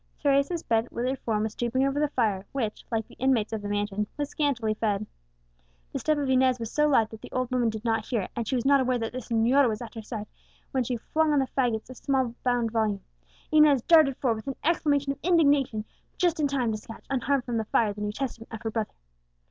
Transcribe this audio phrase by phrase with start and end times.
[0.17, 3.67] Teresa's bent, withered form was stooping over the fire, which, like the inmates of the
[3.67, 5.05] mansion, was very scantily fed.
[5.93, 8.31] The step of Inez was so light that the old woman did not hear it,
[8.35, 10.25] and she was not aware that the señorita was at her side,
[10.71, 13.01] when she flung on the fagots a small bound volume.
[13.51, 15.85] Inez darted forward, with an exclamation of indignation,
[16.17, 18.95] just in time to snatch unharmed from the fire the New Testament of her brother.